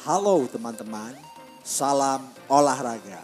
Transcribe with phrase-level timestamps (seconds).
[0.00, 1.12] Halo teman-teman,
[1.60, 3.20] salam olahraga.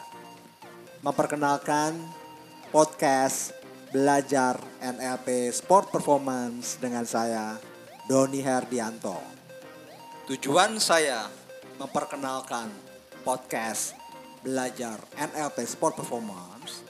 [1.00, 1.96] Memperkenalkan
[2.68, 3.56] podcast
[3.96, 7.56] Belajar NLP Sport Performance dengan saya,
[8.04, 9.16] Doni Herdianto.
[10.28, 11.24] Tujuan saya
[11.80, 12.68] memperkenalkan
[13.24, 13.96] podcast
[14.44, 16.84] Belajar NLP Sport Performance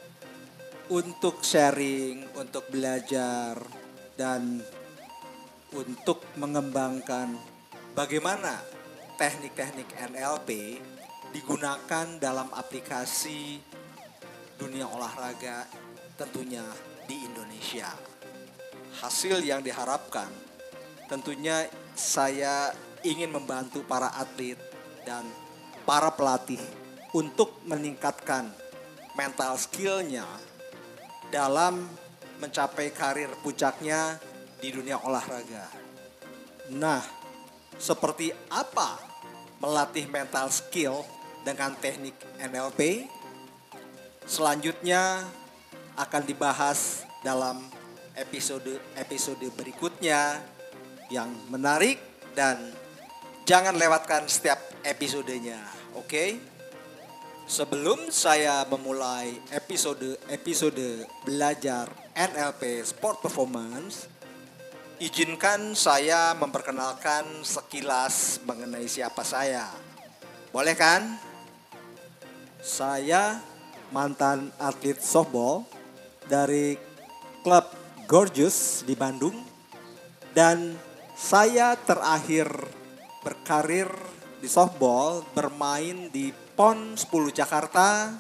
[0.91, 3.55] untuk sharing, untuk belajar,
[4.19, 4.59] dan
[5.71, 7.39] untuk mengembangkan
[7.95, 8.76] bagaimana
[9.17, 10.81] teknik-teknik NLP
[11.33, 13.61] digunakan dalam aplikasi
[14.61, 15.65] dunia olahraga
[16.17, 16.65] tentunya
[17.09, 17.89] di Indonesia.
[19.01, 20.29] Hasil yang diharapkan
[21.09, 22.73] tentunya saya
[23.05, 24.57] ingin membantu para atlet
[25.05, 25.25] dan
[25.89, 26.61] para pelatih
[27.17, 28.53] untuk meningkatkan
[29.17, 30.29] mental skillnya
[31.33, 31.89] dalam
[32.37, 34.21] mencapai karir puncaknya
[34.61, 35.69] di dunia olahraga.
[36.77, 37.01] Nah,
[37.77, 39.01] seperti apa
[39.61, 41.05] melatih mental skill
[41.45, 43.09] dengan teknik NLP?
[44.27, 45.23] Selanjutnya
[45.97, 47.63] akan dibahas dalam
[48.17, 50.41] episode-episode berikutnya
[51.13, 52.01] yang menarik
[52.35, 52.59] dan
[53.47, 55.61] jangan lewatkan setiap episodenya,
[55.95, 56.09] oke?
[56.09, 56.31] Okay?
[57.47, 64.11] Sebelum saya memulai episode-episode belajar NLP Sport Performance,
[64.97, 69.69] izinkan saya memperkenalkan sekilas mengenai siapa saya.
[70.53, 71.21] Boleh kan?
[72.65, 73.45] Saya
[73.93, 75.69] mantan atlet softball
[76.27, 76.81] dari
[77.45, 77.69] klub
[78.09, 79.37] Gorgeous di Bandung
[80.33, 80.75] dan
[81.13, 82.49] saya terakhir
[83.21, 83.91] berkarir
[84.41, 88.17] di softball bermain di PON 10 Jakarta.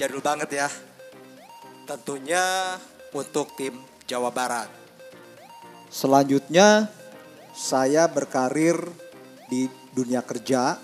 [0.00, 0.68] Jadul banget ya.
[1.84, 2.76] Tentunya
[3.12, 3.76] untuk tim
[4.08, 4.85] Jawa Barat.
[5.90, 6.90] Selanjutnya
[7.56, 8.76] saya berkarir
[9.48, 10.76] di dunia kerja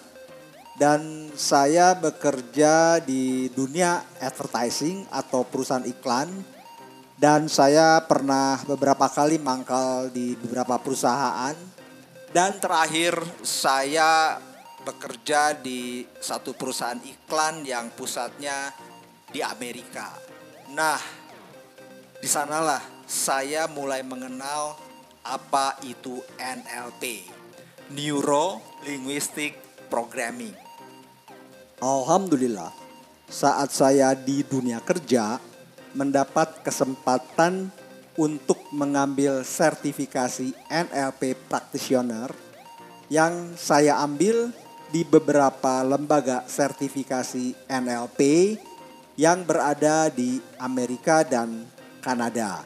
[0.80, 6.32] dan saya bekerja di dunia advertising atau perusahaan iklan
[7.20, 11.54] dan saya pernah beberapa kali mangkal di beberapa perusahaan
[12.32, 14.40] dan terakhir saya
[14.82, 18.74] bekerja di satu perusahaan iklan yang pusatnya
[19.30, 20.10] di Amerika.
[20.74, 20.98] Nah,
[22.18, 24.74] di sanalah saya mulai mengenal
[25.22, 27.30] apa itu NLP,
[27.94, 29.54] Neuro Linguistic
[29.86, 30.54] Programming.
[31.78, 32.70] Alhamdulillah,
[33.30, 35.38] saat saya di dunia kerja
[35.94, 37.70] mendapat kesempatan
[38.18, 42.30] untuk mengambil sertifikasi NLP practitioner
[43.08, 44.52] yang saya ambil
[44.92, 48.20] di beberapa lembaga sertifikasi NLP
[49.16, 51.64] yang berada di Amerika dan
[52.04, 52.64] Kanada.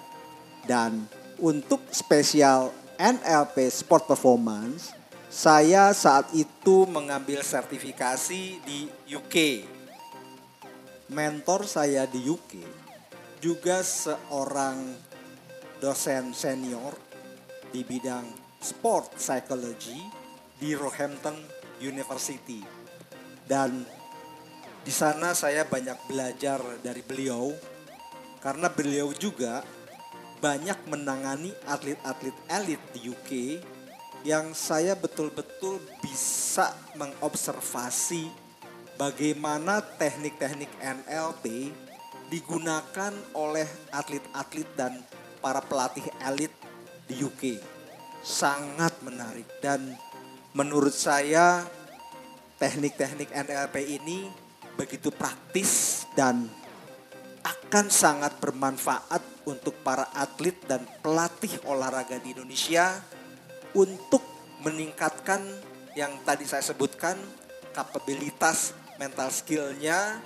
[0.66, 1.06] Dan
[1.40, 4.96] untuk spesial NLP Sport Performance,
[5.28, 9.68] saya saat itu mengambil sertifikasi di UK.
[11.12, 12.64] Mentor saya di UK
[13.38, 14.96] juga seorang
[15.78, 16.96] dosen senior
[17.68, 18.24] di bidang
[18.58, 20.00] sport psychology
[20.56, 21.36] di Roehampton
[21.84, 22.64] University.
[23.44, 23.84] Dan
[24.82, 27.52] di sana saya banyak belajar dari beliau
[28.40, 29.62] karena beliau juga
[30.40, 33.30] banyak menangani atlet-atlet elit di UK
[34.26, 38.26] yang saya betul-betul bisa mengobservasi
[38.98, 41.70] bagaimana teknik-teknik NLP
[42.26, 44.98] digunakan oleh atlet-atlet dan
[45.38, 46.50] para pelatih elit
[47.06, 47.62] di UK.
[48.26, 49.94] Sangat menarik dan
[50.58, 51.62] menurut saya
[52.58, 54.26] teknik-teknik NLP ini
[54.74, 56.50] begitu praktis dan
[57.66, 63.02] akan sangat bermanfaat untuk para atlet dan pelatih olahraga di Indonesia
[63.74, 64.22] untuk
[64.62, 65.42] meningkatkan
[65.98, 67.18] yang tadi saya sebutkan
[67.74, 68.70] kapabilitas
[69.02, 70.22] mental skillnya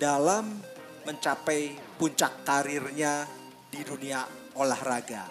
[0.00, 0.56] dalam
[1.04, 3.28] mencapai puncak karirnya
[3.68, 4.24] di dunia
[4.56, 5.28] olahraga.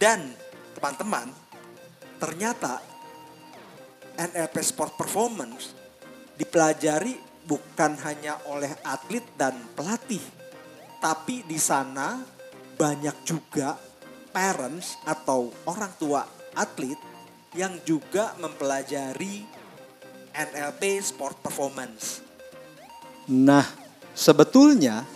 [0.00, 0.32] Dan
[0.72, 1.28] teman-teman,
[2.16, 2.80] ternyata
[4.16, 5.76] NLP Sport Performance
[6.40, 10.24] dipelajari bukan hanya oleh atlet dan pelatih,
[11.02, 12.20] tapi di sana
[12.76, 13.76] banyak juga
[14.32, 16.98] parents atau orang tua atlet
[17.56, 19.48] yang juga mempelajari
[20.36, 22.20] NLP Sport Performance.
[23.32, 23.64] Nah,
[24.12, 25.08] sebetulnya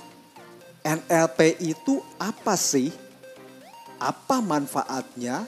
[0.81, 2.89] NLP itu apa sih?
[4.01, 5.45] Apa manfaatnya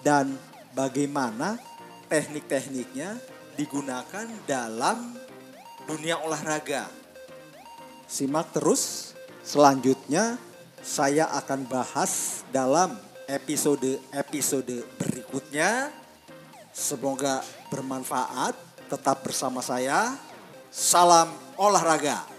[0.00, 0.32] dan
[0.72, 1.60] bagaimana
[2.08, 3.20] teknik-tekniknya
[3.60, 5.12] digunakan dalam
[5.84, 6.88] dunia olahraga.
[8.08, 10.38] Simak terus, selanjutnya
[10.82, 12.94] saya akan bahas dalam
[13.26, 16.02] episode-episode berikutnya
[16.72, 18.56] Semoga bermanfaat.
[18.88, 20.16] Tetap bersama saya.
[20.72, 21.28] Salam
[21.60, 22.31] olahraga.